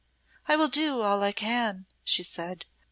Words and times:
"I 0.47 0.55
will 0.55 0.67
do 0.67 1.01
all 1.01 1.21
I 1.21 1.31
can," 1.31 1.85
she 2.03 2.23
said. 2.23 2.65